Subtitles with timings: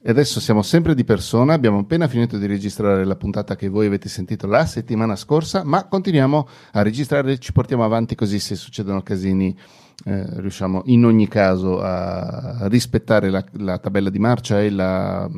[0.00, 3.86] E adesso siamo sempre di persona, abbiamo appena finito di registrare la puntata che voi
[3.86, 9.02] avete sentito la settimana scorsa, ma continuiamo a registrare, ci portiamo avanti così se succedono
[9.02, 9.56] casini
[10.04, 15.28] eh, riusciamo in ogni caso a rispettare la, la tabella di marcia e la,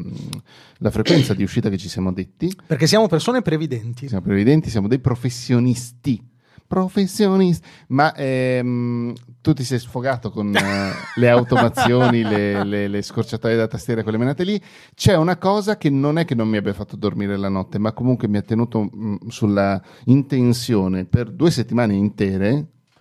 [0.78, 2.52] la, frequenza di uscita che ci siamo detti.
[2.66, 4.08] Perché siamo persone previdenti.
[4.08, 6.20] Siamo previdenti, siamo dei professionisti
[6.68, 7.66] professionisti.
[7.88, 13.66] Ma ehm, tu ti sei sfogato con uh, le automazioni, le, le, le, scorciatoie da
[13.66, 14.62] tastiera, quelle menate lì.
[14.94, 17.92] C'è una cosa che non è che non mi abbia fatto dormire la notte, ma
[17.92, 22.50] comunque mi ha tenuto mh, mm, sulla intenzione per due settimane intere,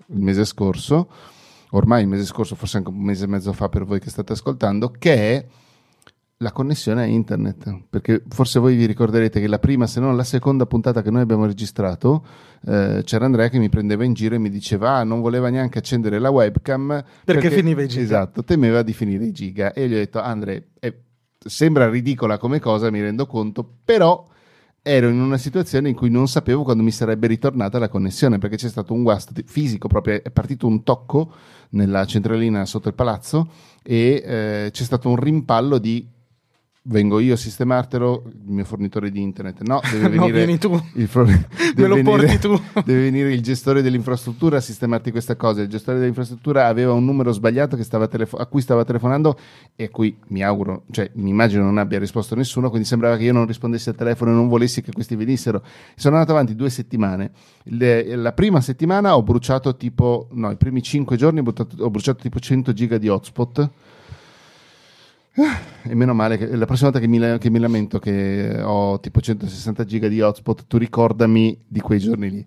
[0.08, 1.10] il mese scorso,
[1.72, 4.32] ormai il mese scorso, forse anche un mese e mezzo fa per voi che state
[4.32, 5.46] ascoltando, che è
[6.40, 10.24] la connessione a internet, perché forse voi vi ricorderete che la prima, se non la
[10.24, 12.24] seconda puntata che noi abbiamo registrato,
[12.68, 15.80] eh, c'era Andrea che mi prendeva in giro e mi diceva ah, non voleva neanche
[15.80, 18.04] accendere la webcam perché, perché finiva i giga.
[18.04, 21.02] Esatto, temeva di finire i giga e gli ho detto Andrea, eh,
[21.40, 24.24] sembra ridicola come cosa, mi rendo conto, però
[24.84, 28.56] ero in una situazione in cui non sapevo quando mi sarebbe ritornata la connessione perché
[28.56, 31.30] c'è stato un guasto fisico proprio è partito un tocco
[31.72, 33.50] nella centralina sotto il palazzo
[33.84, 36.08] e eh, c'è stato un rimpallo di
[36.90, 39.62] vengo io a sistemartelo, il mio fornitore di internet.
[39.62, 40.82] No, deve venire no, tu.
[40.94, 41.28] Il for-
[41.76, 42.60] Me lo venire, porti tu.
[42.86, 45.62] deve venire il gestore dell'infrastruttura a sistemarti questa cosa.
[45.62, 47.78] Il gestore dell'infrastruttura aveva un numero sbagliato
[48.08, 49.38] telefo- a cui stava telefonando
[49.76, 53.24] e a cui mi auguro, cioè mi immagino non abbia risposto nessuno, quindi sembrava che
[53.24, 55.64] io non rispondessi al telefono e non volessi che questi venissero.
[55.96, 57.32] Sono andato avanti due settimane.
[57.64, 61.90] Le, la prima settimana ho bruciato tipo, no, i primi cinque giorni ho bruciato, ho
[61.90, 63.70] bruciato tipo 100 giga di hotspot
[65.84, 69.22] e meno male che la prossima volta che mi, che mi, lamento che ho tipo
[69.22, 72.46] 160 giga di hotspot, tu ricordami di quei giorni lì.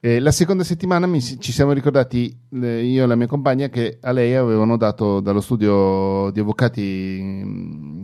[0.00, 4.12] E la seconda settimana mi, ci siamo ricordati, io e la mia compagna, che a
[4.12, 7.42] lei avevano dato dallo studio di avvocati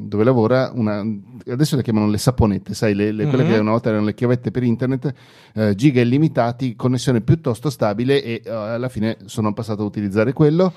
[0.08, 1.04] dove lavora una,
[1.46, 3.52] adesso le chiamano le saponette, sai, le, le, quelle mm-hmm.
[3.52, 5.14] che una volta erano le chiavette per internet,
[5.54, 10.72] eh, giga illimitati, connessione piuttosto stabile e eh, alla fine sono passato a utilizzare quello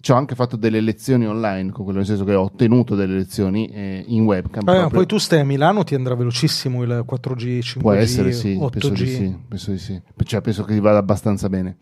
[0.00, 3.14] ci ho anche fatto delle lezioni online, con quello nel senso che ho ottenuto delle
[3.14, 4.66] lezioni eh, in webcam.
[4.68, 8.54] Eh, poi tu stai a Milano, ti andrà velocissimo il 4G, 5G, Può essere, sì,
[8.54, 8.70] 8G.
[8.70, 10.00] Penso di sì, penso di sì.
[10.24, 11.76] Cioè, penso che vada abbastanza bene.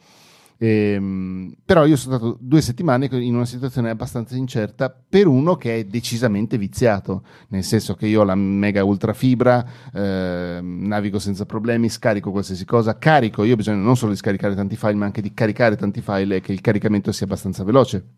[0.60, 5.78] Ehm, però io sono stato due settimane in una situazione abbastanza incerta per uno che
[5.78, 11.46] è decisamente viziato, nel senso che io ho la mega ultra fibra, eh, navigo senza
[11.46, 15.04] problemi, scarico qualsiasi cosa, carico, io ho bisogno non solo di scaricare tanti file ma
[15.04, 18.17] anche di caricare tanti file e che il caricamento sia abbastanza veloce.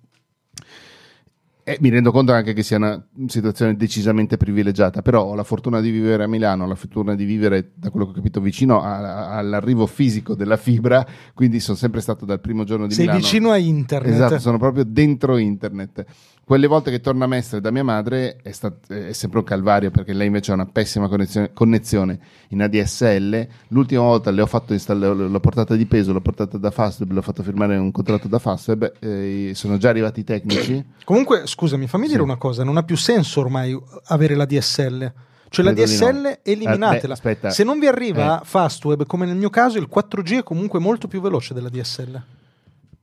[1.65, 5.81] Eh, mi rendo conto anche che sia una situazione decisamente privilegiata, però ho la fortuna
[5.81, 8.81] di vivere a Milano, ho la fortuna di vivere, da quello che ho capito, vicino
[8.83, 13.05] a, a, all'arrivo fisico della fibra, quindi sono sempre stato dal primo giorno di Sei
[13.05, 13.23] Milano.
[13.23, 14.13] Sei vicino a internet.
[14.13, 16.05] Esatto, sono proprio dentro internet.
[16.51, 19.93] Quelle volte che torna a Mestre da mia madre è, stat- è, sempre un calvario
[19.93, 22.19] perché lei invece ha una pessima connezione, connezione
[22.49, 23.47] in ADSL.
[23.69, 27.23] L'ultima volta le ho fatto install- l'ho portata di peso, l'ho portata da Fastweb, l'ho
[27.23, 28.95] fatto firmare un contratto da Fastweb.
[28.99, 30.85] Eh, sono già arrivati i tecnici.
[31.05, 32.11] Comunque, scusami, fammi sì.
[32.11, 35.13] dire una cosa: non ha più senso ormai avere la DSL.
[35.51, 36.37] Cioè la DSL no.
[36.43, 37.17] eliminatela.
[37.23, 38.45] Eh, beh, Se non vi arriva eh.
[38.45, 42.21] Fastweb, come nel mio caso, il 4G è comunque molto più veloce della DSL.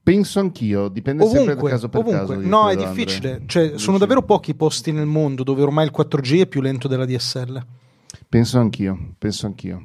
[0.08, 2.36] Penso anch'io, dipende ovunque, sempre da caso per ovunque.
[2.36, 2.48] caso.
[2.48, 3.42] No, è difficile.
[3.44, 7.04] Cioè, sono davvero pochi posti nel mondo dove ormai il 4G è più lento della
[7.04, 7.62] DSL.
[8.26, 9.82] Penso anch'io, penso anch'io.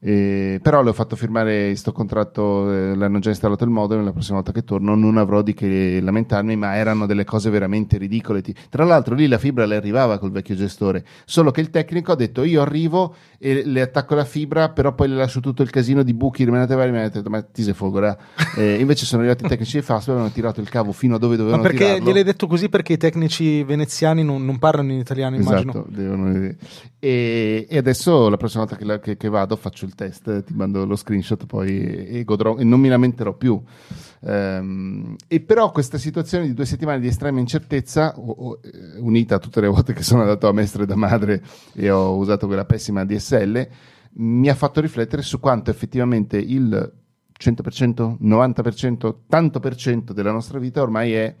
[0.00, 4.12] Eh, però le ho fatto firmare questo contratto, eh, l'hanno già installato il modem, la
[4.12, 8.42] prossima volta che torno non avrò di che lamentarmi, ma erano delle cose veramente ridicole.
[8.70, 12.16] Tra l'altro lì la fibra le arrivava col vecchio gestore, solo che il tecnico ha
[12.16, 16.04] detto io arrivo e le attacco la fibra, però poi le lascio tutto il casino
[16.04, 18.16] di buchi, rimanete vari, mi ha detto ma ti sei fogora.
[18.56, 21.18] Eh, invece sono arrivati i tecnici di Fastweb e hanno tirato il cavo fino a
[21.18, 22.04] dove dovevano ma perché tirarlo.
[22.04, 25.72] gliel'hai detto così perché i tecnici veneziani non, non parlano in italiano, immagino.
[25.72, 26.54] Esatto, devono...
[27.00, 30.54] e, e, adesso la prossima volta che, la, che, che vado faccio il test, ti
[30.54, 33.60] mando lo screenshot poi e, godrò e non mi lamenterò più.
[34.20, 39.36] Um, e però questa situazione di due settimane di estrema incertezza, o, o, eh, unita
[39.36, 41.42] a tutte le volte che sono andato a Mestre da madre
[41.74, 43.68] e ho usato quella pessima DSL,
[44.20, 46.92] mi ha fatto riflettere su quanto effettivamente il
[47.38, 51.34] 100%, 90%, tanto per cento della nostra vita ormai è...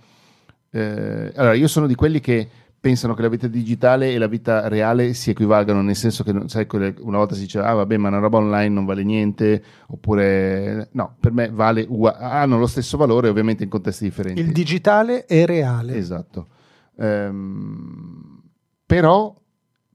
[0.70, 2.48] Eh, allora, io sono di quelli che
[2.80, 6.66] pensano che la vita digitale e la vita reale si equivalgano, nel senso che sai,
[7.00, 11.16] una volta si diceva, ah vabbè, ma una roba online non vale niente, oppure no,
[11.18, 11.88] per me vale,
[12.18, 14.40] hanno lo stesso valore ovviamente in contesti differenti.
[14.40, 15.96] Il digitale è reale.
[15.96, 16.48] Esatto.
[16.98, 18.42] Ehm,
[18.86, 19.34] però,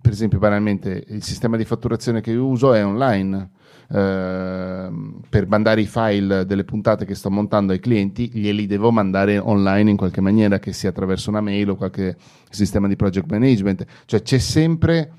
[0.04, 3.52] per esempio, banalmente, il sistema di fatturazione che io uso è online.
[3.88, 9.38] Uh, per mandare i file delle puntate che sto montando ai clienti, glieli devo mandare
[9.38, 12.18] online in qualche maniera, che sia attraverso una mail o qualche
[12.50, 13.86] sistema di project management.
[14.04, 15.14] Cioè c'è sempre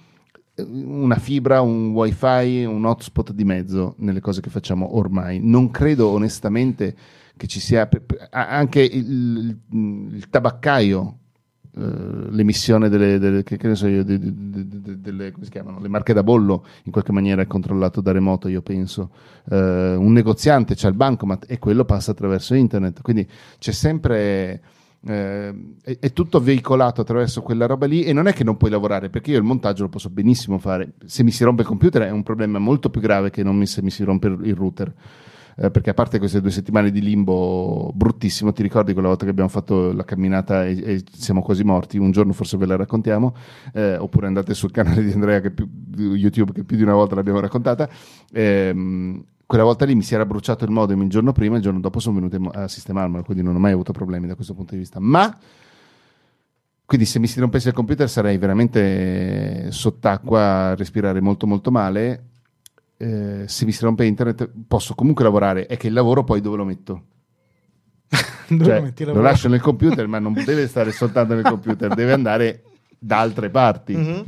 [0.56, 5.40] una fibra, un wifi, un hotspot di mezzo nelle cose che facciamo ormai.
[5.40, 6.94] Non credo onestamente
[7.38, 7.88] che ci sia
[8.30, 11.20] anche il, il tabaccaio
[11.76, 16.22] Uh, l'emissione delle, delle, che, che so io, de, de, de, chiamano, le marche da
[16.22, 19.10] bollo in qualche maniera è controllato da remoto io penso.
[19.44, 23.00] Uh, un negoziante c'ha il bancomat e quello passa attraverso internet.
[23.02, 23.28] Quindi
[23.58, 24.62] c'è sempre
[25.06, 28.70] eh, è, è, tutto veicolato attraverso quella roba lì e non è che non puoi
[28.70, 30.94] lavorare perché io il montaggio lo posso benissimo fare.
[31.04, 33.66] Se mi si rompe il computer è un problema molto più grave che non mi,
[33.66, 34.92] se mi si rompe il router
[35.56, 39.30] eh, perché a parte queste due settimane di limbo bruttissimo ti ricordi quella volta che
[39.30, 43.34] abbiamo fatto la camminata e, e siamo quasi morti un giorno forse ve la raccontiamo
[43.72, 45.68] eh, oppure andate sul canale di Andrea che più,
[46.14, 47.88] YouTube che più di una volta l'abbiamo raccontata
[48.32, 51.80] ehm, quella volta lì mi si era bruciato il modem il giorno prima, il giorno
[51.80, 54.78] dopo sono venuto a sistemarmelo, quindi non ho mai avuto problemi da questo punto di
[54.78, 54.98] vista.
[55.00, 55.36] Ma
[56.86, 62.30] quindi se mi si rompesse il computer sarei veramente sott'acqua a respirare molto molto male.
[62.96, 66.56] Eh, se mi si rompe internet posso comunque lavorare, è che il lavoro poi dove
[66.56, 67.04] lo metto?
[68.48, 72.62] dove cioè, lo lascio nel computer, ma non deve stare soltanto nel computer, deve andare
[72.98, 73.96] da altre parti.
[73.96, 74.20] Mm-hmm.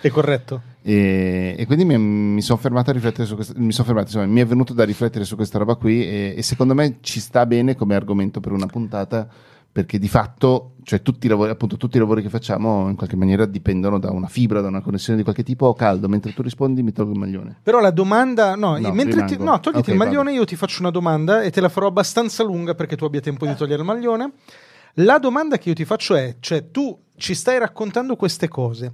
[0.00, 0.62] È corretto.
[0.82, 3.54] E, e, quindi mi, mi sono fermato a riflettere su questo.
[3.56, 6.04] Mi sono fermato, insomma, mi è venuto da riflettere su questa roba qui.
[6.04, 9.28] E, e, secondo me ci sta bene come argomento per una puntata.
[9.72, 13.16] Perché di fatto, cioè tutti i lavori, appunto, tutti i lavori che facciamo in qualche
[13.16, 16.08] maniera dipendono da una fibra, da una connessione di qualche tipo o caldo.
[16.08, 17.60] Mentre tu rispondi, mi tolgo il maglione.
[17.62, 20.36] Però la domanda, no, no, mentre ti, no togliti okay, il maglione, vado.
[20.36, 23.46] io ti faccio una domanda e te la farò abbastanza lunga perché tu abbia tempo
[23.46, 24.32] di togliere il maglione.
[24.96, 28.92] La domanda che io ti faccio è: cioè, tu ci stai raccontando queste cose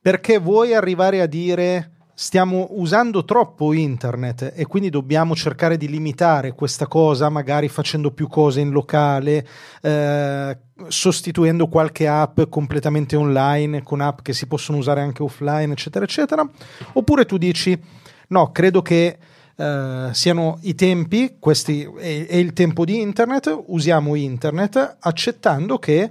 [0.00, 1.90] perché vuoi arrivare a dire
[2.20, 8.28] stiamo usando troppo internet e quindi dobbiamo cercare di limitare questa cosa, magari facendo più
[8.28, 9.46] cose in locale,
[9.80, 16.04] eh, sostituendo qualche app completamente online con app che si possono usare anche offline, eccetera,
[16.04, 16.46] eccetera.
[16.92, 17.80] Oppure tu dici
[18.28, 19.16] no, credo che
[19.56, 26.10] eh, siano i tempi, questi è, il tempo di internet, usiamo internet accettando che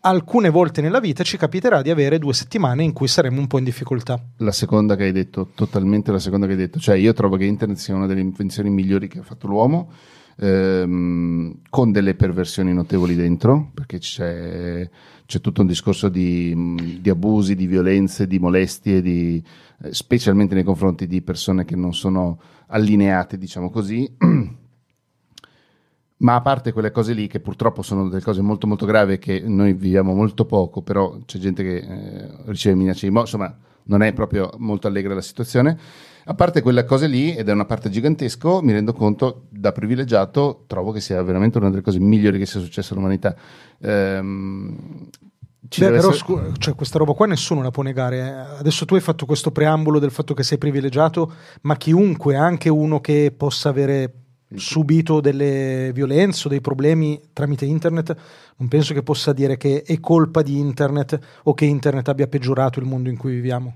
[0.00, 3.58] alcune volte nella vita ci capiterà di avere due settimane in cui saremo un po'
[3.58, 4.22] in difficoltà.
[4.38, 7.44] La seconda che hai detto, totalmente la seconda che hai detto, cioè io trovo che
[7.44, 9.90] internet sia una delle invenzioni migliori che ha fatto l'uomo,
[10.38, 14.88] ehm, con delle perversioni notevoli dentro, perché c'è,
[15.26, 19.42] c'è tutto un discorso di, di, abusi, di violenze, di molestie, di,
[19.82, 24.10] eh, specialmente nei confronti di persone che non sono allineate, diciamo così.
[26.18, 29.40] Ma a parte quelle cose lì, che purtroppo sono delle cose molto molto gravi che
[29.44, 33.54] noi viviamo molto poco, però c'è gente che eh, riceve minacce di morte, insomma
[33.84, 35.78] non è proprio molto allegra la situazione.
[36.28, 40.64] A parte quelle cose lì, ed è una parte gigantesca, mi rendo conto, da privilegiato,
[40.66, 43.36] trovo che sia veramente una delle cose migliori che sia successa all'umanità.
[43.80, 45.08] Ehm,
[45.60, 46.14] Beh, però essere...
[46.14, 48.18] scu- cioè, questa roba qua nessuno la può negare.
[48.18, 48.58] Eh.
[48.58, 51.32] Adesso tu hai fatto questo preambolo del fatto che sei privilegiato,
[51.62, 54.12] ma chiunque, anche uno che possa avere
[54.54, 58.16] subito delle violenze o dei problemi tramite internet,
[58.56, 62.78] non penso che possa dire che è colpa di internet o che internet abbia peggiorato
[62.78, 63.74] il mondo in cui viviamo.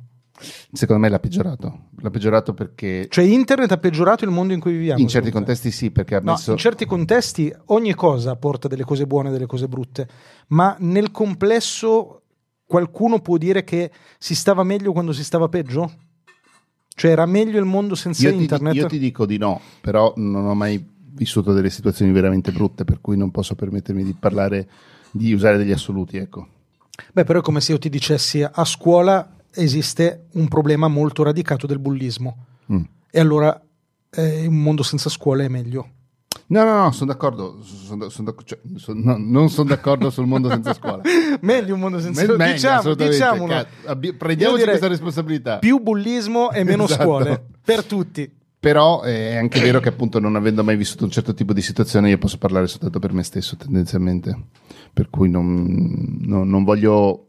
[0.72, 1.88] Secondo me l'ha peggiorato.
[1.98, 3.06] L'ha peggiorato perché.
[3.10, 5.00] Cioè, internet ha peggiorato il mondo in cui viviamo.
[5.00, 6.50] In certi contesti sì, perché ha messo.
[6.50, 10.08] No, in certi contesti ogni cosa porta delle cose buone e delle cose brutte,
[10.48, 12.22] ma nel complesso
[12.64, 15.92] qualcuno può dire che si stava meglio quando si stava peggio?
[17.00, 18.74] Cioè era meglio il mondo senza io internet?
[18.74, 22.84] Ti, io ti dico di no, però non ho mai vissuto delle situazioni veramente brutte,
[22.84, 24.68] per cui non posso permettermi di parlare,
[25.10, 26.46] di usare degli assoluti, ecco.
[27.14, 31.66] Beh, però è come se io ti dicessi a scuola esiste un problema molto radicato
[31.66, 32.44] del bullismo.
[32.70, 32.82] Mm.
[33.10, 33.58] E allora
[34.10, 35.88] eh, un mondo senza scuola è meglio.
[36.50, 37.58] No, no, no, sono d'accordo.
[37.62, 41.02] Sono, sono, cioè, sono, no, non sono d'accordo sul mondo senza scuola.
[41.42, 42.50] meglio un mondo senza scuola.
[42.50, 43.46] Diciamo, diciamo
[44.16, 45.58] prendiamoci questa responsabilità.
[45.58, 47.02] Più bullismo e meno esatto.
[47.02, 48.38] scuole per tutti.
[48.58, 52.10] Però è anche vero che appunto non avendo mai vissuto un certo tipo di situazione
[52.10, 54.36] io posso parlare soltanto per me stesso tendenzialmente.
[54.92, 57.26] Per cui non, no, non voglio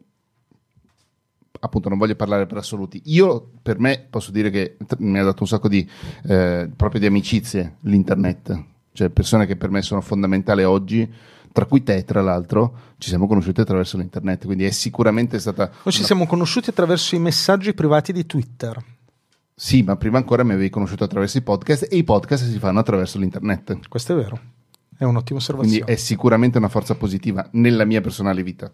[1.60, 3.04] appunto non voglio parlare per assoluti.
[3.06, 5.88] Io per me posso dire che mi ha dato un sacco di
[6.28, 11.10] eh, proprio di amicizie l'internet cioè persone che per me sono fondamentali oggi,
[11.52, 15.72] tra cui te, tra l'altro, ci siamo conosciuti attraverso l'internet, quindi è sicuramente stata...
[15.84, 16.08] O ci una...
[16.08, 18.82] siamo conosciuti attraverso i messaggi privati di Twitter.
[19.54, 22.80] Sì, ma prima ancora mi avevi conosciuto attraverso i podcast e i podcast si fanno
[22.80, 23.88] attraverso l'internet.
[23.88, 24.40] Questo è vero,
[24.98, 25.84] è un'ottima osservazione.
[25.84, 28.72] Quindi è sicuramente una forza positiva nella mia personale vita.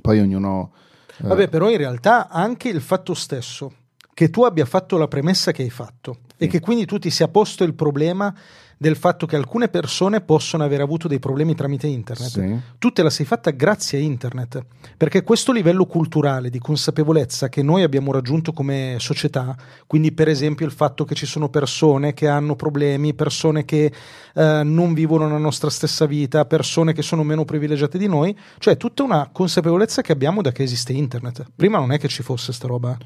[0.00, 0.72] Poi ognuno
[1.18, 3.72] Vabbè, però in realtà anche il fatto stesso
[4.12, 6.44] che tu abbia fatto la premessa che hai fatto sì.
[6.44, 8.34] e che quindi tu ti sia posto il problema
[8.76, 12.28] del fatto che alcune persone possono aver avuto dei problemi tramite internet.
[12.28, 12.60] Sì.
[12.78, 14.64] Tu te la sei fatta grazie a internet,
[14.96, 19.56] perché questo livello culturale di consapevolezza che noi abbiamo raggiunto come società,
[19.86, 23.92] quindi per esempio il fatto che ci sono persone che hanno problemi, persone che
[24.34, 28.76] eh, non vivono la nostra stessa vita, persone che sono meno privilegiate di noi, cioè
[28.76, 31.44] tutta una consapevolezza che abbiamo da che esiste internet.
[31.54, 32.96] Prima non è che ci fosse sta roba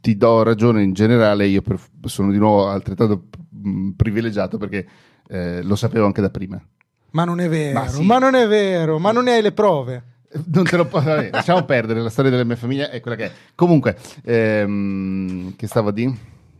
[0.00, 3.24] ti do ragione in generale, io per, sono di nuovo altrettanto
[3.96, 4.86] privilegiato perché
[5.28, 6.60] eh, lo sapevo anche da prima.
[7.10, 8.04] Ma non è vero, ma, sì.
[8.04, 10.04] ma non è vero, ma non ne hai le prove.
[10.52, 13.24] Non te lo posso vabbè, lasciamo perdere, la storia della mia famiglia è quella che
[13.24, 13.32] è.
[13.54, 16.14] Comunque, ehm, che stavo a dire?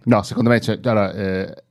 [0.04, 1.64] No, secondo me cioè, allora, eh,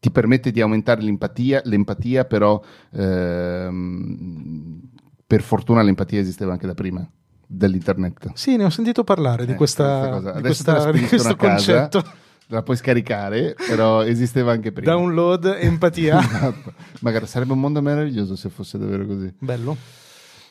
[0.00, 2.60] ti permette di aumentare l'empatia, l'empatia però
[2.92, 4.80] ehm,
[5.24, 7.08] per fortuna l'empatia esisteva anche da prima
[7.46, 8.32] dell'internet.
[8.34, 12.00] Sì, ne ho sentito parlare di, eh, questa, questa di, questa, di questo concetto.
[12.00, 12.16] Casa,
[12.50, 14.92] la puoi scaricare, però esisteva anche prima.
[14.92, 16.18] Download, empatia.
[16.20, 16.74] esatto.
[17.00, 19.32] Magari sarebbe un mondo meraviglioso se fosse davvero così.
[19.38, 19.76] Bello.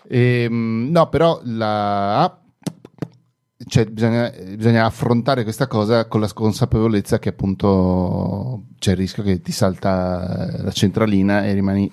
[0.08, 2.40] E, ehm, no, però la
[3.68, 9.42] cioè, bisogna, bisogna, affrontare questa cosa con la consapevolezza che appunto c'è il rischio che
[9.42, 11.92] ti salta la centralina e rimani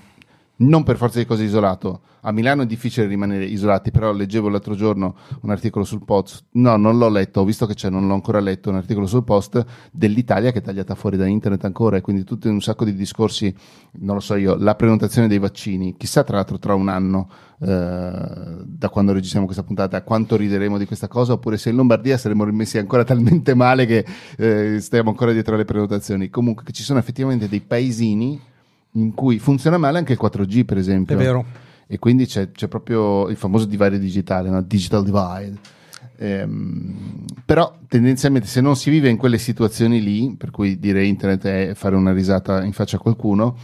[0.58, 2.00] non per forza di cose isolato.
[2.22, 6.76] A Milano è difficile rimanere isolati, però leggevo l'altro giorno un articolo sul post, no,
[6.76, 9.64] non l'ho letto, ho visto che c'è, non l'ho ancora letto, un articolo sul post
[9.92, 13.54] dell'Italia che è tagliata fuori da internet ancora e quindi tutti un sacco di discorsi,
[14.00, 17.28] non lo so io, la prenotazione dei vaccini, chissà tra l'altro tra un anno
[17.60, 22.18] eh, da quando registriamo questa puntata quanto rideremo di questa cosa oppure se in Lombardia
[22.18, 24.04] saremo rimessi ancora talmente male che
[24.36, 26.28] eh, stiamo ancora dietro alle prenotazioni.
[26.28, 28.54] Comunque ci sono effettivamente dei paesini
[28.96, 31.14] in cui funziona male anche il 4G, per esempio.
[31.14, 31.44] È vero.
[31.86, 34.60] E quindi c'è, c'è proprio il famoso divario digitale, no?
[34.62, 35.74] digital divide.
[36.18, 41.44] Ehm, però tendenzialmente se non si vive in quelle situazioni lì, per cui dire internet
[41.44, 43.56] è fare una risata in faccia a qualcuno,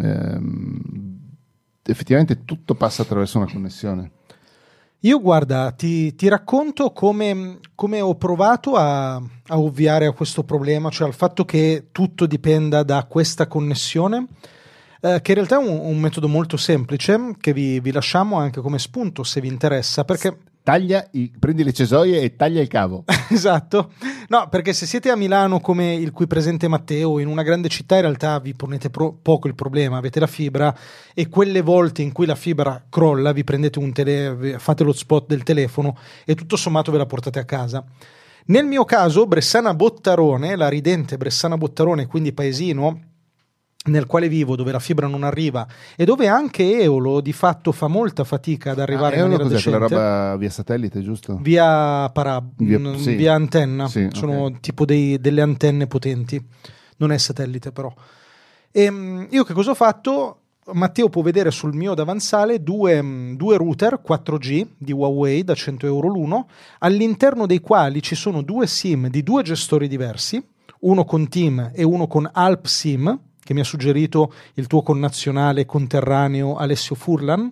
[0.00, 0.80] ehm,
[1.84, 4.10] effettivamente tutto passa attraverso una connessione.
[5.02, 10.90] Io guarda, ti, ti racconto come, come, ho provato a, a ovviare a questo problema,
[10.90, 14.26] cioè al fatto che tutto dipenda da questa connessione
[15.00, 18.60] eh, che in realtà è un, un, metodo molto semplice che vi, vi, lasciamo anche
[18.60, 20.04] come spunto se vi interessa.
[20.04, 20.36] Perché...
[20.68, 23.04] Taglia i, prendi le cesoie e taglia il cavo.
[23.30, 23.92] esatto.
[24.28, 27.94] No, perché se siete a Milano come il qui presente Matteo, in una grande città
[27.94, 30.76] in realtà vi ponete pro- poco il problema, avete la fibra
[31.14, 35.28] e quelle volte in cui la fibra crolla vi prendete un tele, fate lo spot
[35.28, 37.82] del telefono e tutto sommato ve la portate a casa.
[38.48, 43.07] Nel mio caso, Bressana Bottarone, la ridente Bressana Bottarone, quindi paesino,
[43.86, 45.66] nel quale vivo, dove la fibra non arriva
[45.96, 49.54] e dove anche Eolo di fatto fa molta fatica ad arrivare ah, in maniera cos'è
[49.54, 49.78] decente.
[49.78, 51.38] quella roba via satellite, giusto?
[51.40, 53.14] Via parab, via, sì.
[53.14, 54.60] via antenna, sì, sono okay.
[54.60, 56.42] tipo dei, delle antenne potenti,
[56.96, 57.92] non è satellite però.
[58.70, 60.40] E, ehm, io che cosa ho fatto?
[60.72, 65.86] Matteo può vedere sul mio davanzale due, mm, due, router 4G di Huawei da 100
[65.86, 66.48] euro l'uno,
[66.80, 70.44] all'interno dei quali ci sono due SIM di due gestori diversi,
[70.80, 73.18] uno con Team e uno con Alp SIM,
[73.48, 77.50] che mi ha suggerito il tuo connazionale conterraneo Alessio Furlan,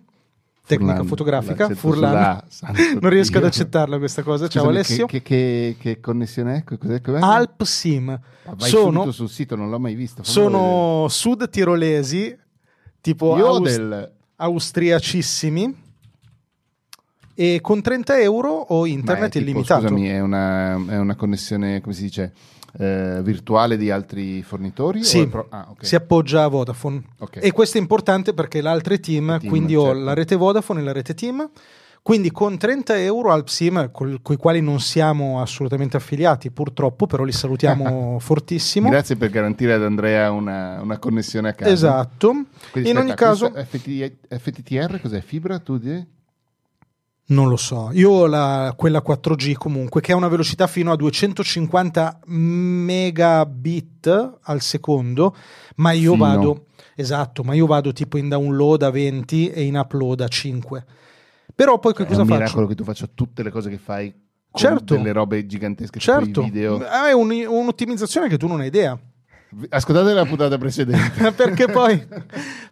[0.67, 1.71] tecnica Furlan, fotografica.
[1.71, 2.43] Furlan.
[3.01, 4.45] non riesco ad accettarla questa cosa.
[4.45, 5.07] Scusami, Ciao Alessio.
[5.07, 6.77] Che, che, che connessione è?
[6.77, 7.01] Cos'è?
[7.01, 7.19] Cos'è?
[7.19, 8.11] Alp Sim.
[8.11, 10.23] Ah, sono, sul sito, non l'ho mai visto.
[10.23, 12.37] sono sud tirolesi,
[13.01, 15.85] tipo Aust- austriacissimi.
[17.39, 19.89] E con 30 euro ho internet tipo, illimitato.
[19.89, 22.35] Scusami, è una, è una connessione, come si dice?
[22.79, 25.03] Eh, virtuale di altri fornitori?
[25.03, 25.85] Sì, pro- ah, okay.
[25.85, 27.03] si appoggia a Vodafone.
[27.19, 27.43] Okay.
[27.43, 29.89] E questo è importante perché l'altre team, team quindi certo.
[29.89, 31.49] ho la rete Vodafone e la rete team.
[32.07, 37.33] Quindi con 30 euro Alpsim, con i quali non siamo assolutamente affiliati, purtroppo, però li
[37.33, 38.89] salutiamo fortissimo.
[38.89, 41.69] Grazie per garantire ad Andrea una, una connessione a casa.
[41.69, 42.45] Esatto.
[42.71, 43.53] Quindi, In aspetta, ogni caso...
[44.29, 45.21] FTTR cos'è?
[45.21, 45.59] Fibra?
[45.59, 46.07] Tu di?
[47.29, 50.97] Non lo so, io ho la, quella 4G comunque che ha una velocità fino a
[50.97, 53.17] 250 megabit
[54.43, 55.35] al secondo,
[55.77, 56.25] ma io fino.
[56.25, 60.85] vado esatto, ma io vado tipo in download a 20 e in upload a 5.
[61.53, 62.31] Però poi che è cosa faccio?
[62.31, 64.11] È un miracolo che tu faccia tutte le cose che fai
[64.51, 64.95] con certo.
[64.95, 66.43] delle robe gigantesche, certo.
[66.43, 66.79] video.
[66.87, 68.99] È un, un'ottimizzazione che tu non hai idea.
[69.69, 71.31] Ascoltate la puntata precedente.
[71.37, 72.05] perché, poi,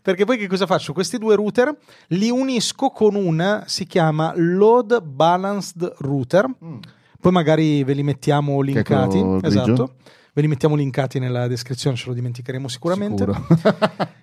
[0.03, 0.93] perché poi che cosa faccio?
[0.93, 1.75] Questi due router
[2.09, 6.49] li unisco con una, si chiama Load Balanced Router.
[6.49, 6.79] Mm.
[7.21, 9.25] Poi magari ve li mettiamo linkati.
[9.43, 9.95] Esatto.
[10.33, 13.25] Ve li mettiamo linkati nella descrizione, ce lo dimenticheremo sicuramente.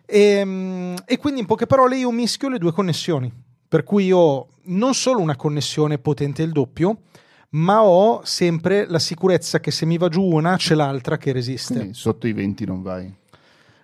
[0.06, 3.32] e, ehm, e quindi in poche parole io mischio le due connessioni
[3.68, 7.04] Per cui ho non solo una connessione potente il doppio,
[7.52, 11.74] ma ho sempre la sicurezza che se mi va giù una c'è l'altra che resiste.
[11.74, 13.20] Quindi sotto i 20 non vai.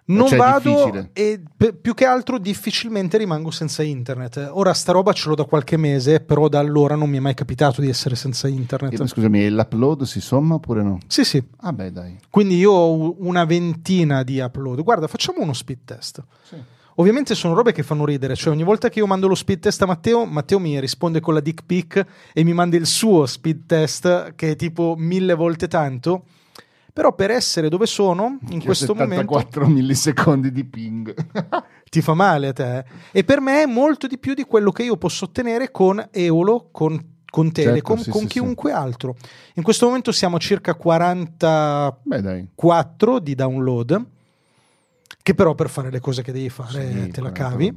[0.09, 4.51] Non cioè, vado e p- più che altro difficilmente rimango senza internet.
[4.53, 7.33] Ora sta roba ce l'ho da qualche mese, però da allora non mi è mai
[7.33, 9.01] capitato di essere senza internet.
[9.01, 10.99] Eh, scusami, l'upload si somma oppure no?
[11.07, 11.43] Sì, sì.
[11.57, 12.17] Ah beh, dai.
[12.29, 14.81] Quindi io ho una ventina di upload.
[14.81, 16.23] Guarda, facciamo uno speed test.
[16.43, 16.55] Sì.
[16.99, 19.79] Ovviamente sono robe che fanno ridere, cioè ogni volta che io mando lo speed test
[19.83, 23.67] a Matteo, Matteo mi risponde con la dick pic e mi manda il suo speed
[23.67, 26.23] test che è tipo mille volte tanto.
[26.91, 31.13] Però per essere dove sono in questo 74 momento 4 millisecondi di ping.
[31.87, 32.83] ti fa male a te.
[33.11, 36.69] E per me è molto di più di quello che io posso ottenere con Eolo,
[36.71, 38.75] con con Telecom, certo, sì, con sì, chiunque sì.
[38.75, 39.15] altro.
[39.55, 44.15] In questo momento siamo a circa 44 di download
[45.27, 47.67] che però per fare le cose che devi fare sì, te la cavi.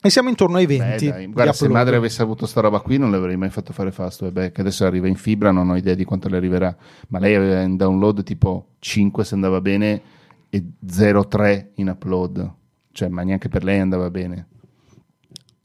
[0.00, 1.10] E siamo intorno ai 20.
[1.10, 3.92] Beh, Guarda, se madre avesse avuto sta roba qui non le avrei mai fatto fare
[3.92, 6.74] Fastweb, che adesso arriva in fibra, non ho idea di quanto le arriverà,
[7.08, 10.00] ma lei aveva in download tipo 5 se andava bene
[10.48, 12.52] e 0,3 in upload.
[12.90, 14.46] Cioè, ma neanche per lei andava bene.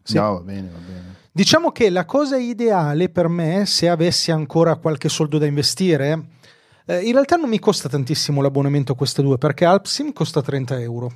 [0.04, 0.18] Sì.
[0.18, 1.16] No, va bene, va bene.
[1.32, 6.28] Diciamo che la cosa ideale per me, se avessi ancora qualche soldo da investire,
[6.86, 10.80] eh, in realtà non mi costa tantissimo l'abbonamento a queste due perché Alpsim costa 30
[10.80, 11.12] euro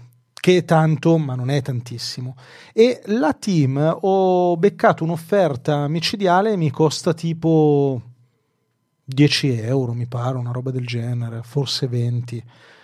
[0.46, 2.36] che è tanto, ma non è tantissimo.
[2.72, 8.00] E la team ho beccato un'offerta micidiale e mi costa tipo
[9.04, 12.44] 10 euro, mi pare, una roba del genere, forse 20.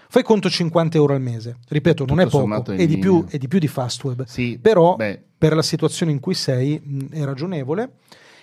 [0.09, 1.57] Fai conto 50 euro al mese.
[1.67, 4.25] Ripeto, Tutto non è poco, è di, più, è di, più, di Fastweb.
[4.25, 5.21] Sì, Però beh.
[5.37, 7.91] per la situazione in cui sei mh, è ragionevole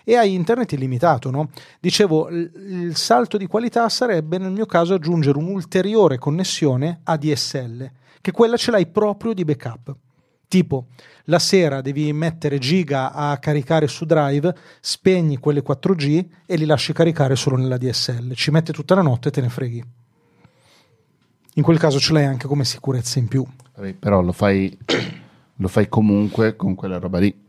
[0.09, 1.31] e hai internet illimitato.
[1.31, 1.51] No?
[1.79, 7.91] Dicevo, il salto di qualità sarebbe nel mio caso aggiungere un'ulteriore connessione ADSL,
[8.23, 9.95] che quella ce l'hai proprio di backup.
[10.49, 10.87] Tipo,
[11.25, 16.95] la sera devi mettere giga a caricare su Drive, spegni quelle 4G e li lasci
[16.95, 18.33] caricare solo nella DSL.
[18.33, 19.85] Ci mette tutta la notte e te ne freghi.
[21.53, 23.45] In quel caso ce l'hai anche come sicurezza in più.
[23.99, 24.75] Però lo fai,
[25.57, 27.47] lo fai comunque con quella roba lì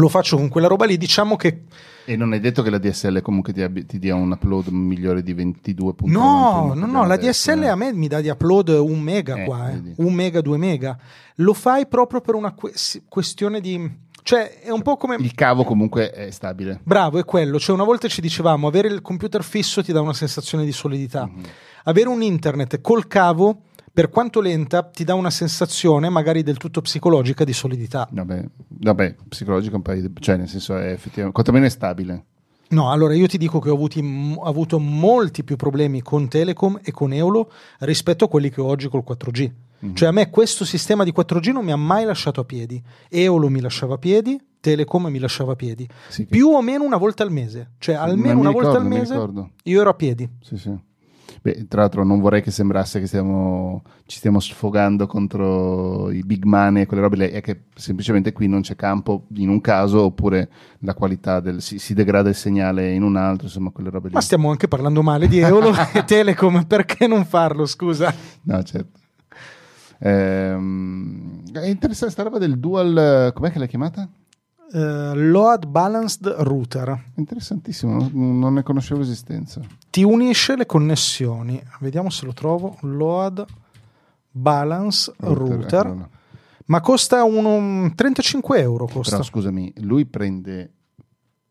[0.00, 0.96] lo faccio con quella roba lì.
[0.96, 1.64] Diciamo che.
[2.04, 5.22] E non è detto che la DSL comunque ti, abbi- ti dia un upload migliore
[5.22, 6.10] di 22.1.
[6.10, 9.70] No, no, no, la DSL a me mi dà di upload un mega eh, qua,
[9.70, 9.80] eh.
[9.96, 10.98] un mega, due mega.
[11.36, 12.72] Lo fai proprio per una que-
[13.08, 14.00] questione di.
[14.24, 15.16] Cioè, è un po' come.
[15.16, 16.80] Il cavo comunque è stabile.
[16.82, 17.58] Bravo, è quello.
[17.58, 21.26] Cioè, una volta ci dicevamo, avere il computer fisso ti dà una sensazione di solidità.
[21.26, 21.44] Mm-hmm.
[21.84, 26.80] Avere un internet col cavo per quanto lenta, ti dà una sensazione, magari del tutto
[26.80, 28.08] psicologica, di solidità.
[28.10, 30.12] Vabbè, vabbè psicologica un paio di...
[30.18, 32.24] cioè nel senso è effettivamente, quantomeno è stabile.
[32.72, 36.80] No, allora io ti dico che ho, avuti, ho, avuto molti più problemi con Telecom
[36.82, 37.50] e con Eolo
[37.80, 39.50] rispetto a quelli che ho oggi col 4G.
[39.84, 39.94] Mm-hmm.
[39.94, 42.82] Cioè a me questo sistema di 4G non mi ha mai lasciato a piedi.
[43.10, 45.86] Eolo mi lasciava a piedi, Telecom mi lasciava a piedi.
[46.08, 47.72] Sì, più o meno una volta al mese.
[47.76, 50.26] Cioè almeno una ricordo, volta al mese io ero a piedi.
[50.40, 50.74] Sì, sì.
[51.40, 56.44] Beh, tra l'altro non vorrei che sembrasse che stiamo, ci stiamo sfogando contro i big
[56.44, 60.50] money e quelle robe è che semplicemente qui non c'è campo in un caso oppure
[60.80, 64.14] la qualità del, si, si degrada il segnale in un altro, insomma quelle robe lì.
[64.14, 68.12] Ma stiamo anche parlando male di Eolo e Telecom, perché non farlo, scusa?
[68.42, 69.00] No, certo.
[70.00, 74.08] Ehm, è interessante questa roba del dual, com'è che l'hai chiamata?
[74.72, 77.10] Uh, Load Balanced Router.
[77.16, 79.60] Interessantissimo, non ne conoscevo l'esistenza.
[79.90, 81.62] Ti unisce le connessioni.
[81.80, 82.78] Vediamo se lo trovo.
[82.80, 83.44] Load
[84.30, 85.84] Balance Router.
[85.84, 86.08] router.
[86.66, 88.86] Ma costa uno, 35 euro.
[88.86, 89.16] Costa.
[89.16, 90.72] Però scusami, lui prende...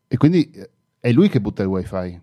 [0.08, 0.50] E quindi
[0.98, 2.20] è lui che butta il wifi?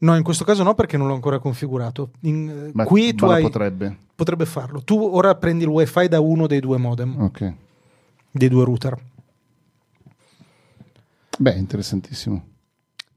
[0.00, 2.10] No, in questo caso no perché non l'ho ancora configurato.
[2.20, 3.96] In, ma, qui tu hai, potrebbe.
[4.14, 4.82] Potrebbe farlo.
[4.82, 7.20] Tu ora prendi il wifi da uno dei due modem.
[7.22, 7.54] Ok.
[8.30, 8.96] Dei due router.
[11.38, 12.44] Beh, interessantissimo.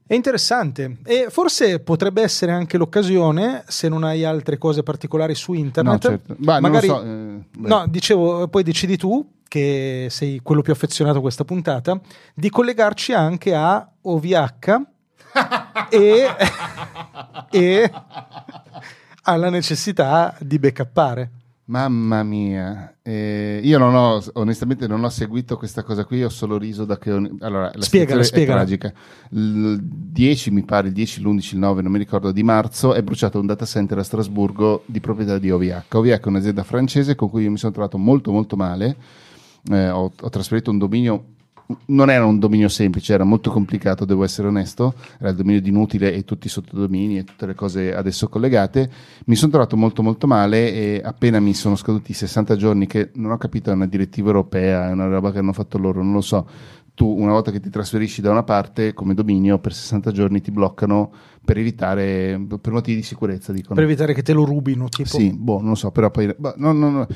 [0.06, 5.54] È interessante e forse potrebbe essere anche l'occasione, se non hai altre cose particolari su
[5.54, 6.04] internet.
[6.04, 6.34] No, certo.
[6.36, 11.20] Beh, magari, so, eh, no, dicevo, poi decidi tu, che sei quello più affezionato a
[11.22, 11.98] questa puntata,
[12.34, 14.82] di collegarci anche a OVH
[15.88, 16.28] e,
[17.50, 17.92] e
[19.22, 21.30] alla necessità di backuppare.
[21.64, 26.58] Mamma mia, eh, io non ho, onestamente non ho seguito questa cosa qui, ho solo
[26.58, 27.10] riso da che...
[27.10, 28.62] Allora, la spiegala, spiegala.
[28.62, 28.92] è tragica.
[29.30, 33.02] Il 10, mi pare, il 10, l'11, il 9, non mi ricordo, di marzo è
[33.02, 35.94] bruciato un data center a Strasburgo di proprietà di OVH.
[35.94, 38.96] OVH è un'azienda francese con cui io mi sono trovato molto molto male,
[39.70, 41.24] eh, ho, ho trasferito un dominio
[41.86, 45.68] non era un dominio semplice, era molto complicato, devo essere onesto, era il dominio di
[45.68, 48.90] inutile e tutti i sottodomini e tutte le cose adesso collegate.
[49.26, 53.10] Mi sono trovato molto molto male e appena mi sono scaduti i 60 giorni, che
[53.14, 56.12] non ho capito è una direttiva europea, è una roba che hanno fatto loro, non
[56.12, 56.46] lo so,
[56.94, 60.50] tu una volta che ti trasferisci da una parte come dominio per 60 giorni ti
[60.50, 61.10] bloccano
[61.44, 63.74] per evitare per motivi di sicurezza dicono.
[63.74, 66.54] per evitare che te lo rubino tipo sì boh non lo so però poi boh,
[66.56, 67.06] no, no, no.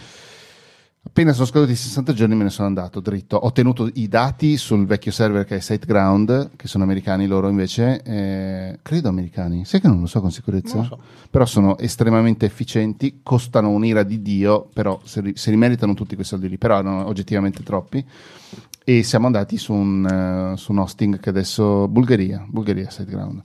[1.06, 3.36] Appena sono scaduti i 60 giorni me ne sono andato dritto.
[3.36, 8.02] Ho tenuto i dati sul vecchio server che è SiteGround, che sono americani loro invece,
[8.02, 10.98] eh, credo americani, sai che non lo so con sicurezza, so.
[11.30, 16.16] però sono estremamente efficienti, costano un'ira di Dio, però se, li, se li meritano tutti
[16.16, 18.04] quei soldi lì, però erano oggettivamente troppi.
[18.88, 23.42] E siamo andati su un, uh, su un hosting che adesso, Bulgaria, Bulgaria SiteGround.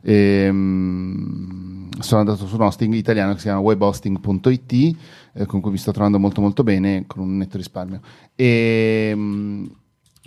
[0.00, 4.96] E, um, sono andato su un hosting italiano che si chiama webhosting.it
[5.34, 8.00] eh, con cui mi sto trovando molto molto bene con un netto risparmio.
[8.34, 9.70] E mh,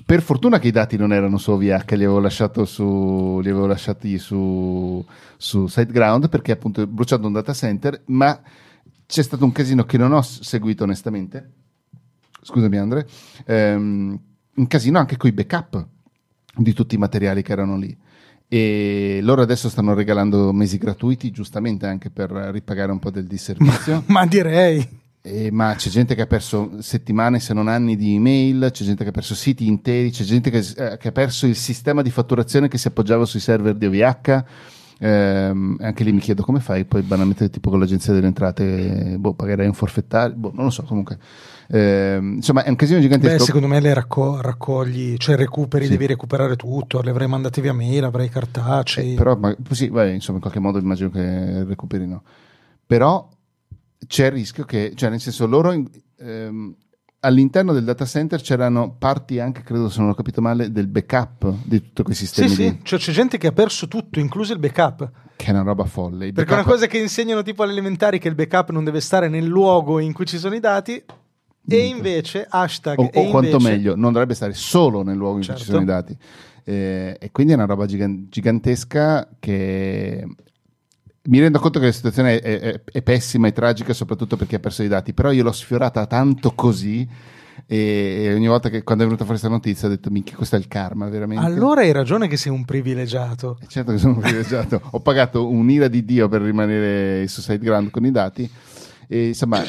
[0.06, 2.28] per fortuna che i dati non erano su OVH, li avevo,
[2.66, 5.04] su, li avevo lasciati su,
[5.38, 8.40] su SiteGround perché appunto ho bruciato un data center, ma
[9.08, 11.52] c'è stato un casino che non ho seguito onestamente.
[12.42, 13.08] Scusami Andre,
[13.46, 14.20] ehm,
[14.56, 15.88] un casino anche con i backup
[16.58, 17.98] di tutti i materiali che erano lì
[18.56, 24.04] e loro adesso stanno regalando mesi gratuiti giustamente anche per ripagare un po' del disservizio.
[24.08, 24.88] Ma, direi.
[25.22, 29.04] Eh, ma c'è gente che ha perso settimane se non anni di email c'è gente
[29.04, 32.12] che ha perso siti interi c'è gente che, eh, che ha perso il sistema di
[32.12, 34.44] fatturazione che si appoggiava sui server di OVH
[35.00, 35.08] eh,
[35.80, 39.66] anche lì mi chiedo come fai poi banalmente tipo con l'agenzia delle entrate boh, pagherai
[39.66, 41.18] un forfettario boh, non lo so comunque
[41.68, 43.38] eh, insomma, è un casino gigantesco.
[43.38, 45.92] Beh, secondo me le racco- raccogli, cioè recuperi, sì.
[45.92, 47.02] devi recuperare tutto.
[47.02, 49.14] Le avrei mandate via mail, avrei cartacei.
[49.14, 52.24] Eh, però, ma, sì, beh, insomma, in qualche modo immagino che recuperino.
[52.86, 53.30] Però
[54.06, 55.72] c'è il rischio che, cioè, nel senso, loro.
[56.18, 56.76] Ehm,
[57.26, 61.56] all'interno del data center c'erano parti anche, credo se non ho capito male, del backup
[61.64, 62.50] di tutti quei sistemi.
[62.50, 65.12] Sì, sì, cioè c'è gente che ha perso tutto, incluso il backup.
[65.36, 66.32] Che è una roba folle.
[66.32, 69.28] Perché è una cosa che insegnano tipo alle elementari che il backup non deve stare
[69.28, 71.04] nel luogo in cui ci sono i dati,
[71.68, 73.00] e invece hashtag.
[73.00, 73.30] O, o invece...
[73.30, 75.62] quanto meglio, non dovrebbe stare solo nel luogo in certo.
[75.62, 76.18] cui ci sono i dati.
[76.64, 80.26] Eh, e quindi è una roba gigantesca che
[81.28, 84.60] mi rendo conto che la situazione è, è, è, pessima e tragica, soprattutto perché ha
[84.60, 87.08] perso i dati, però io l'ho sfiorata tanto così.
[87.68, 90.60] E, ogni volta che quando è venuta fuori questa notizia ho detto: Minchia, questo è
[90.60, 91.44] il karma, veramente.
[91.44, 93.58] Allora hai ragione che sei un privilegiato.
[93.62, 94.82] E certo che sono un privilegiato.
[94.92, 98.50] ho pagato un'ira di Dio per rimanere su SiteGround con i dati.
[99.08, 99.64] E insomma,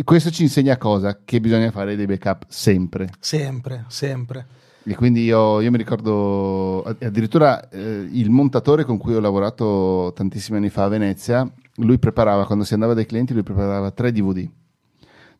[0.00, 1.22] e questo ci insegna cosa?
[1.24, 3.08] Che bisogna fare dei backup sempre.
[3.18, 4.46] Sempre, sempre.
[4.84, 10.58] E quindi io, io mi ricordo addirittura eh, il montatore con cui ho lavorato tantissimi
[10.58, 14.48] anni fa a Venezia, lui preparava, quando si andava dai clienti, lui preparava tre DVD.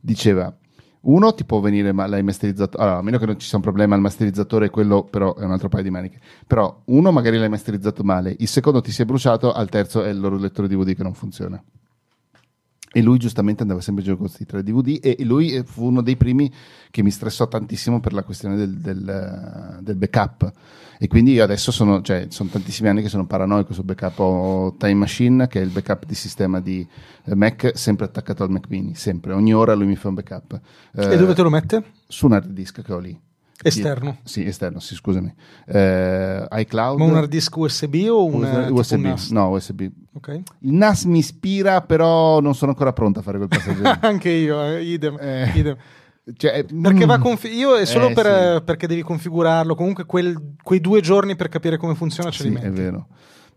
[0.00, 0.52] Diceva,
[1.02, 3.62] uno ti può venire male, l'hai masterizzato, allora, a meno che non ci sia un
[3.62, 6.18] problema al masterizzatore, quello però è un altro paio di maniche.
[6.48, 10.08] Però uno magari l'hai masterizzato male, il secondo ti si è bruciato, al terzo è
[10.08, 11.62] il loro lettore DVD che non funziona.
[12.90, 15.84] E lui giustamente andava sempre in giro con questi tre DVD e lui eh, fu
[15.84, 16.50] uno dei primi
[16.90, 20.52] che mi stressò tantissimo per la questione del, del, del backup.
[21.00, 24.18] E quindi io adesso sono, cioè, sono tantissimi anni che sono paranoico sul backup.
[24.18, 26.86] Ho Time Machine, che è il backup di sistema di
[27.24, 29.32] eh, Mac, sempre attaccato al Mac mini, sempre.
[29.32, 30.60] Ogni ora lui mi fa un backup.
[30.96, 31.84] E dove te lo mette?
[32.08, 33.18] Su un hard disk che ho lì.
[33.60, 34.18] Esterno?
[34.22, 35.32] Sì, esterno, sì, scusami.
[35.66, 36.98] Eh, iCloud.
[36.98, 38.98] Ma un hard disk USB o un USB?
[38.98, 39.30] NAS?
[39.30, 39.88] No, USB.
[40.18, 40.42] Okay.
[40.60, 43.82] Il NAS mi ispira, però non sono ancora pronto a fare quel passaggio.
[44.04, 45.16] Anche io, eh, idem.
[45.20, 45.52] Eh.
[45.54, 45.76] idem.
[46.36, 47.22] Cioè, perché va mm.
[47.22, 48.62] confi- io è solo eh, per, sì.
[48.64, 49.76] perché devi configurarlo.
[49.76, 52.66] Comunque, quel, quei due giorni per capire come funziona ce sì, li metti.
[52.66, 53.06] È vero.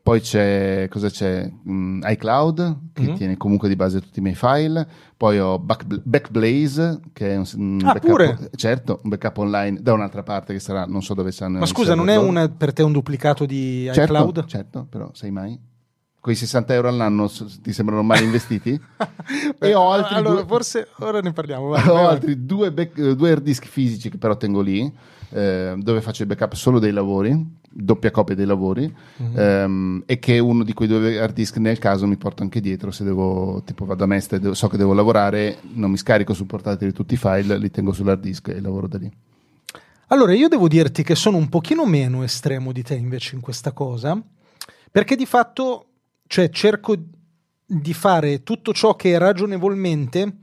[0.03, 1.51] Poi c'è, cosa c'è?
[1.69, 3.15] Mm, iCloud, che mm-hmm.
[3.15, 4.87] tiene comunque di base tutti i miei file.
[5.17, 8.49] Poi ho Back, Backblaze, che è un, un ah, backup, pure?
[8.55, 11.59] certo, un backup online da un'altra parte che sarà, non so dove saranno.
[11.59, 14.45] Ma scusa, non è una, per te un duplicato di certo, iCloud?
[14.45, 15.59] Certo, però sai mai?
[16.21, 17.29] Quei 60 euro all'anno
[17.61, 18.79] ti sembrano mai investiti?
[19.59, 20.45] e ho altri allora, due...
[20.45, 21.69] forse ora ne parliamo.
[21.69, 24.89] Vai, ho vai, altri due, back, due hard disk fisici che però tengo lì,
[25.31, 29.37] eh, dove faccio il backup solo dei lavori doppia copia dei lavori mm-hmm.
[29.37, 32.91] ehm, e che uno di quei due hard disk nel caso mi porto anche dietro
[32.91, 36.91] se devo tipo vado a Mestre so che devo lavorare non mi scarico sul portatile
[36.91, 39.09] tutti i file li tengo sull'hard disk e lavoro da lì
[40.07, 43.71] allora io devo dirti che sono un pochino meno estremo di te invece in questa
[43.71, 44.21] cosa
[44.91, 45.85] perché di fatto
[46.31, 46.95] cioè cerco
[47.65, 50.37] di fare tutto ciò che ragionevolmente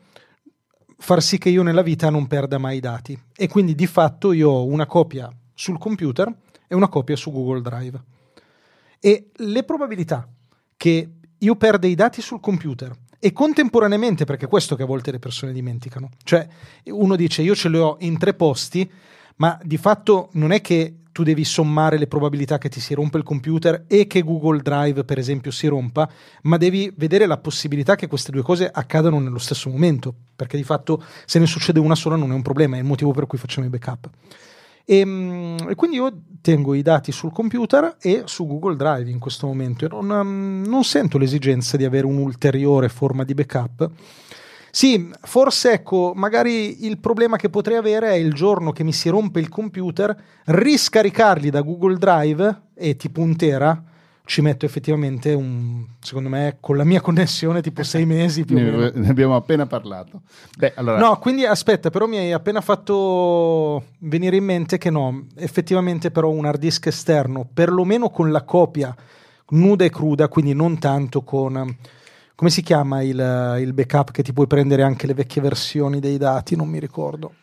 [0.98, 4.33] far sì che io nella vita non perda mai i dati e quindi di fatto
[4.33, 6.31] io ho una copia sul computer
[6.66, 8.03] e una copia su Google Drive.
[9.01, 10.29] E le probabilità
[10.77, 15.11] che io perda i dati sul computer e contemporaneamente, perché è questo che a volte
[15.11, 16.46] le persone dimenticano, cioè
[16.88, 18.90] uno dice io ce le ho in tre posti,
[19.37, 23.18] ma di fatto non è che tu devi sommare le probabilità che ti si rompa
[23.18, 26.09] il computer e che Google Drive, per esempio, si rompa,
[26.42, 30.62] ma devi vedere la possibilità che queste due cose accadano nello stesso momento, perché di
[30.62, 33.37] fatto se ne succede una sola non è un problema, è il motivo per cui
[33.37, 34.09] facciamo i backup.
[34.85, 39.18] E, mm, e, quindi io tengo i dati sul computer e su Google Drive in
[39.18, 43.90] questo momento non, non sento l'esigenza di avere un'ulteriore forma di backup.
[44.70, 49.09] Sì, forse ecco, magari il problema che potrei avere è il giorno che mi si
[49.09, 53.83] rompe il computer, riscaricarli da Google Drive e tipo un tera
[54.28, 58.61] ci metto effettivamente un, secondo me, con la mia connessione tipo sei mesi più o
[58.61, 58.90] meno.
[58.92, 60.20] Ne abbiamo appena parlato.
[60.57, 60.98] Beh, allora...
[60.98, 66.28] No, quindi aspetta, però mi hai appena fatto venire in mente che no, effettivamente però
[66.28, 68.94] un hard disk esterno, perlomeno con la copia
[69.50, 71.76] nuda e cruda, quindi non tanto con...
[72.38, 76.18] Come si chiama il, il backup che ti puoi prendere anche le vecchie versioni dei
[76.18, 76.55] dati?
[76.55, 77.35] Non mi ricordo.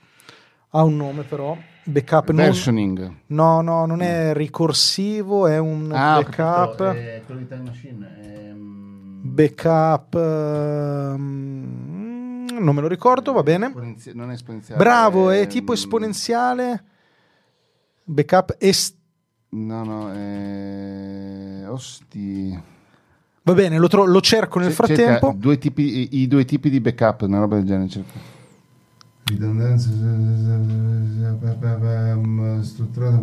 [0.70, 1.58] Ha un nome però.
[1.84, 3.00] Backup versioning.
[3.00, 6.78] Non, no no non è ricorsivo è un ah, backup.
[6.78, 8.54] Capito, è quello di time machine è...
[8.54, 10.14] Mm, backup
[11.18, 13.66] um, non me lo ricordo va bene.
[13.66, 16.84] Esponenzi- non è esponenziale bravo è, è tipo mm, esponenziale.
[18.06, 18.96] Backup est-
[19.50, 21.68] no no è...
[21.68, 22.74] osti
[23.46, 26.70] va bene lo, tro- lo cerco nel C- frattempo due tipi, i, i due tipi
[26.70, 27.88] di backup una roba del genere
[32.64, 33.18] strutturata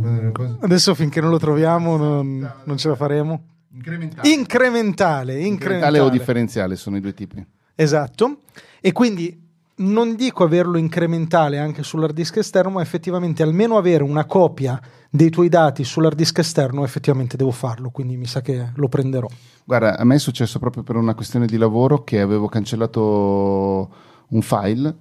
[0.60, 3.42] Adesso finché non lo troviamo non, non ce la faremo.
[3.74, 4.28] Incrementale.
[4.28, 5.98] Incrementale, incrementale.
[6.00, 7.44] o differenziale sono i due tipi.
[7.74, 8.38] Esatto.
[8.80, 9.40] E quindi
[9.76, 14.80] non dico averlo incrementale anche sull'hard disk esterno, ma effettivamente almeno avere una copia
[15.10, 19.28] dei tuoi dati sull'hard disk esterno, effettivamente devo farlo, quindi mi sa che lo prenderò.
[19.64, 23.90] Guarda, a me è successo proprio per una questione di lavoro che avevo cancellato
[24.28, 24.96] un file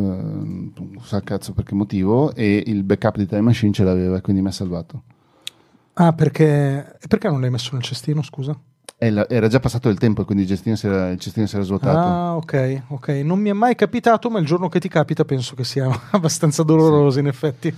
[0.00, 4.20] non uh, sa cazzo per che motivo, e il backup di Time Machine ce l'aveva,
[4.20, 5.02] quindi mi ha salvato.
[5.94, 8.58] Ah, perché, perché non l'hai messo nel cestino, scusa?
[8.98, 11.64] Era già passato il tempo e quindi il cestino, si era, il cestino si era
[11.64, 11.98] svuotato.
[11.98, 13.08] Ah, ok, ok.
[13.22, 16.62] Non mi è mai capitato, ma il giorno che ti capita penso che sia abbastanza
[16.62, 17.18] doloroso sì.
[17.20, 17.74] in effetti.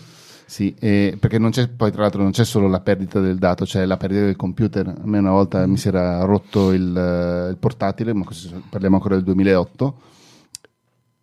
[0.47, 3.65] Sì, eh, perché non c'è, poi tra l'altro non c'è solo la perdita del dato,
[3.65, 4.87] c'è la perdita del computer.
[4.87, 5.71] A me una volta mm.
[5.71, 8.25] mi si era rotto il, il portatile, ma
[8.71, 9.95] parliamo ancora del 2008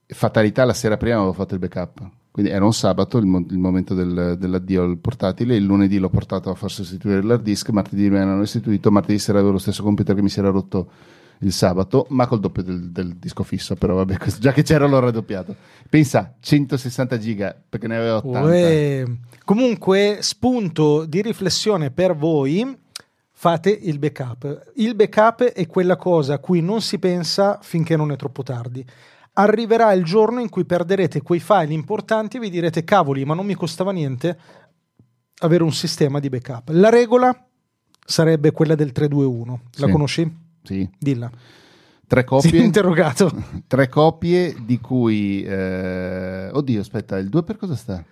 [0.08, 3.58] fatalità la sera prima avevo fatto il backup quindi era un sabato il, mo- il
[3.58, 8.10] momento del, dell'addio al portatile il lunedì l'ho portato a far sostituire l'hard disk martedì
[8.10, 10.92] me l'hanno restituito martedì sera avevo lo stesso computer che mi si era rotto
[11.40, 14.86] il sabato ma col doppio del, del disco fisso però vabbè questo, già che c'era
[14.86, 15.56] l'ho raddoppiato.
[15.90, 19.06] Pensa 160 giga perché ne avevo 80 Uè.
[19.46, 22.78] comunque spunto di riflessione per voi
[23.32, 24.72] fate il backup.
[24.76, 28.86] Il backup è quella cosa a cui non si pensa finché non è troppo tardi
[29.38, 33.46] arriverà il giorno in cui perderete quei file importanti e vi direte cavoli, ma non
[33.46, 34.38] mi costava niente
[35.40, 36.70] avere un sistema di backup.
[36.72, 37.36] La regola
[38.06, 39.62] sarebbe quella del 321.
[39.76, 39.92] La sì.
[39.92, 40.38] conosci?
[40.64, 40.90] Sì.
[40.98, 41.30] Dilla.
[42.08, 42.50] Tre copie.
[42.50, 43.32] Sì, interrogato.
[43.68, 45.44] Tre copie di cui...
[45.44, 46.50] Eh...
[46.52, 48.04] Oddio, aspetta, il 2 per cosa sta?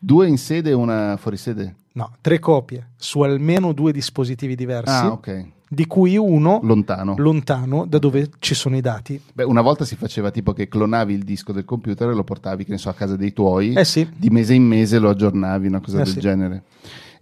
[0.00, 1.74] Due in sede e una fuori sede?
[1.94, 4.92] No, tre copie su almeno due dispositivi diversi.
[4.92, 7.14] Ah, ok di cui uno lontano.
[7.18, 9.20] lontano da dove ci sono i dati.
[9.32, 12.64] Beh, una volta si faceva tipo che clonavi il disco del computer e lo portavi,
[12.64, 14.08] che ne so, a casa dei tuoi, eh sì.
[14.14, 16.20] di mese in mese lo aggiornavi, una cosa eh del sì.
[16.20, 16.62] genere.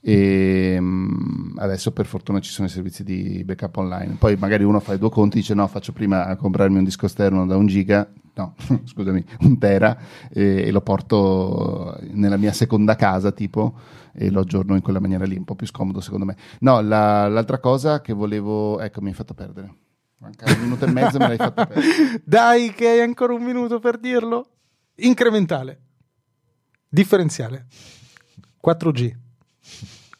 [0.00, 4.16] E um, adesso per fortuna ci sono i servizi di backup online.
[4.18, 6.84] Poi magari uno fa i due conti e dice no, faccio prima a comprarmi un
[6.84, 9.96] disco esterno da un giga, no, scusami, un tera
[10.30, 13.78] e, e lo porto nella mia seconda casa tipo
[14.12, 16.36] e lo aggiorno in quella maniera lì, un po' più scomodo secondo me.
[16.60, 18.80] No, la, l'altra cosa che volevo...
[18.80, 19.74] Ecco, mi hai fatto perdere.
[20.18, 22.22] Manca un minuto e mezzo me l'hai fatto perdere.
[22.24, 24.48] Dai, che hai ancora un minuto per dirlo.
[24.96, 25.80] Incrementale.
[26.88, 27.66] Differenziale.
[28.64, 29.14] 4G.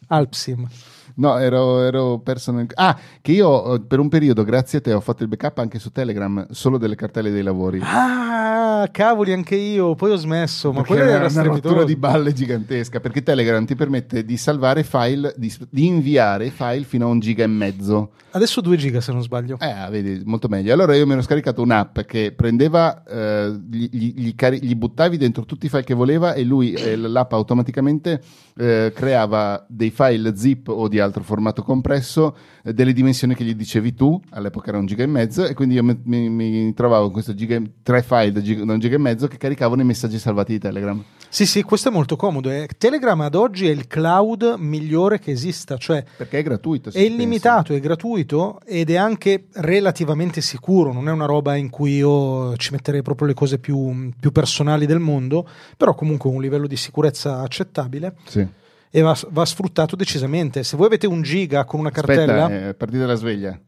[0.08, 0.68] Alpsim.
[1.14, 2.66] No, ero, ero perso nel...
[2.74, 5.78] Ah, che io eh, per un periodo, grazie a te, ho fatto il backup anche
[5.78, 7.80] su Telegram, solo delle cartelle dei lavori.
[7.82, 13.00] Ah, cavoli, anche io, poi ho smesso, ma quella era una rottura di balle gigantesca,
[13.00, 17.44] perché Telegram ti permette di salvare file, di, di, inviare file fino a un giga
[17.44, 18.12] e mezzo.
[18.30, 19.58] Adesso due giga se non sbaglio.
[19.60, 20.72] Eh, vedi, molto meglio.
[20.72, 25.44] Allora io mi ero scaricato un'app che prendeva, eh, gli, gli, cari- gli, buttavi dentro
[25.44, 28.20] tutti i file che voleva e lui, eh, l'app automaticamente
[28.56, 33.54] eh, creava dei file zip o di altro formato compresso eh, delle dimensioni che gli
[33.54, 37.04] dicevi tu, all'epoca era un giga e mezzo, e quindi io mi, mi, mi trovavo
[37.04, 39.84] con questo giga, tre file da, giga, da un giga e mezzo che caricavano i
[39.84, 41.02] messaggi salvati di Telegram.
[41.28, 42.50] Sì, sì, questo è molto comodo.
[42.50, 42.68] Eh.
[42.76, 46.90] Telegram ad oggi è il cloud migliore che esista, cioè perché è gratuito.
[46.90, 47.74] È illimitato, pensa.
[47.74, 50.92] è gratuito ed è anche relativamente sicuro.
[50.92, 54.86] Non è una roba in cui io ci metterei proprio le cose più, più personali
[54.86, 58.14] del mondo, però comunque un livello di sicurezza accettabile.
[58.26, 60.62] Sì e va, va, sfruttato decisamente.
[60.62, 62.44] Se voi avete un giga con una cartella...
[62.44, 63.60] Aspetta, eh, partita la sveglia.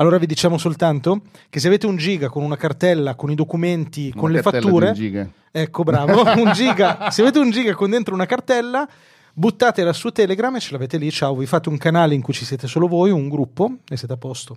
[0.00, 4.10] Allora vi diciamo soltanto che se avete un giga con una cartella, con i documenti,
[4.12, 6.22] una con le fatture, Ecco, bravo.
[6.40, 7.10] un giga.
[7.10, 8.88] Se avete un giga con dentro una cartella,
[9.34, 11.10] buttatela su Telegram e ce l'avete lì.
[11.10, 14.14] Ciao, vi fate un canale in cui ci siete solo voi, un gruppo e siete
[14.14, 14.56] a posto.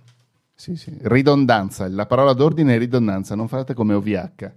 [0.54, 0.96] Sì, sì.
[1.02, 4.52] Ridondanza, la parola d'ordine è ridondanza, non fate come OVH.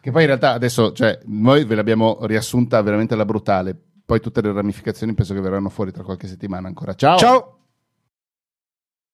[0.00, 3.74] Che poi in realtà adesso, cioè, noi ve l'abbiamo riassunta veramente alla brutale.
[4.04, 6.92] Poi tutte le ramificazioni penso che verranno fuori tra qualche settimana ancora.
[6.92, 7.16] Ciao!
[7.16, 7.57] Ciao!